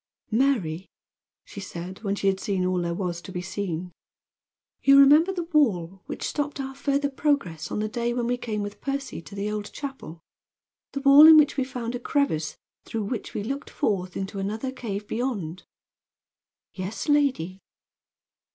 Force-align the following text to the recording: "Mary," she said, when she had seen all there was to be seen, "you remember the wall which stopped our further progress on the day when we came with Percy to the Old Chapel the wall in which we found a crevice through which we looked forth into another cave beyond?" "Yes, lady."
"Mary," 0.31 0.89
she 1.45 1.59
said, 1.59 2.01
when 2.01 2.15
she 2.15 2.25
had 2.25 2.39
seen 2.39 2.65
all 2.65 2.81
there 2.81 2.91
was 2.95 3.21
to 3.21 3.31
be 3.31 3.39
seen, 3.43 3.91
"you 4.81 4.99
remember 4.99 5.31
the 5.31 5.43
wall 5.53 6.01
which 6.07 6.23
stopped 6.27 6.59
our 6.59 6.73
further 6.73 7.07
progress 7.07 7.69
on 7.69 7.77
the 7.77 7.87
day 7.87 8.11
when 8.11 8.25
we 8.25 8.35
came 8.35 8.63
with 8.63 8.81
Percy 8.81 9.21
to 9.21 9.35
the 9.35 9.51
Old 9.51 9.71
Chapel 9.71 10.19
the 10.93 11.01
wall 11.01 11.27
in 11.27 11.37
which 11.37 11.55
we 11.55 11.63
found 11.63 11.93
a 11.93 11.99
crevice 11.99 12.57
through 12.83 13.03
which 13.03 13.35
we 13.35 13.43
looked 13.43 13.69
forth 13.69 14.17
into 14.17 14.39
another 14.39 14.71
cave 14.71 15.07
beyond?" 15.07 15.65
"Yes, 16.73 17.07
lady." 17.07 17.59